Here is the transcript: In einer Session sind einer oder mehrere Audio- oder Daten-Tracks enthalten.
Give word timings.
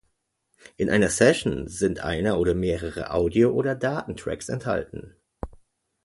In 0.77 0.89
einer 0.89 1.09
Session 1.09 1.67
sind 1.67 1.99
einer 2.03 2.39
oder 2.39 2.55
mehrere 2.55 3.11
Audio- 3.13 3.51
oder 3.53 3.75
Daten-Tracks 3.75 4.49
enthalten. 4.49 5.15